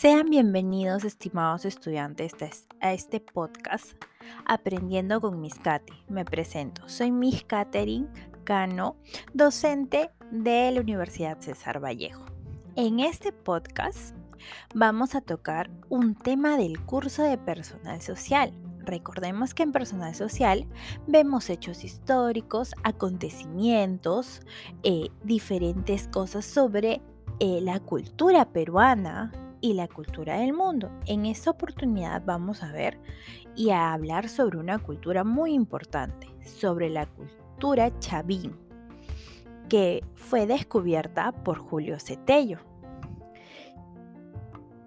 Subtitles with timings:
[0.00, 2.32] Sean bienvenidos, estimados estudiantes,
[2.80, 4.00] a este podcast
[4.46, 5.92] Aprendiendo con Miss Katy.
[6.08, 8.06] Me presento, soy Miss Catherine
[8.44, 8.94] Cano,
[9.34, 12.24] docente de la Universidad César Vallejo.
[12.76, 14.14] En este podcast
[14.72, 18.52] vamos a tocar un tema del curso de personal social.
[18.78, 20.68] Recordemos que en personal social
[21.08, 24.42] vemos hechos históricos, acontecimientos,
[24.84, 27.02] eh, diferentes cosas sobre
[27.40, 30.90] eh, la cultura peruana y la cultura del mundo.
[31.06, 32.98] En esta oportunidad vamos a ver
[33.54, 38.56] y a hablar sobre una cultura muy importante, sobre la cultura chavín,
[39.68, 42.58] que fue descubierta por Julio Cetello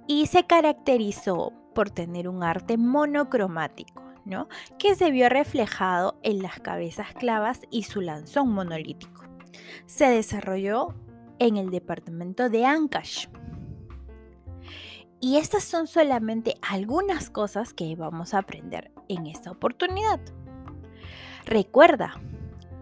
[0.07, 4.49] y se caracterizó por tener un arte monocromático, ¿no?
[4.77, 9.23] que se vio reflejado en las cabezas clavas y su lanzón monolítico.
[9.85, 10.95] Se desarrolló
[11.39, 13.27] en el departamento de Ancash.
[15.19, 20.19] Y estas son solamente algunas cosas que vamos a aprender en esta oportunidad.
[21.45, 22.19] Recuerda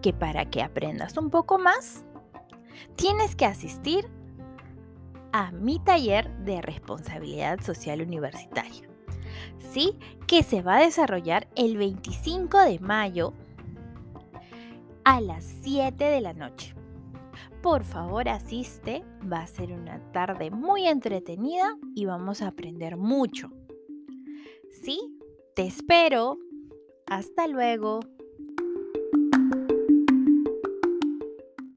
[0.01, 2.05] que para que aprendas un poco más,
[2.95, 4.07] tienes que asistir
[5.31, 8.87] a mi taller de responsabilidad social universitaria.
[9.71, 13.33] Sí, que se va a desarrollar el 25 de mayo
[15.03, 16.78] a las 7 de la noche.
[17.61, 23.51] Por favor asiste, va a ser una tarde muy entretenida y vamos a aprender mucho.
[24.69, 24.99] ¿Sí?
[25.55, 26.37] Te espero.
[27.05, 28.01] Hasta luego.